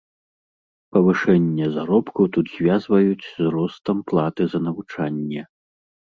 [0.95, 5.41] Павышэнне заробку тут звязваюць з ростам платы за навучанне.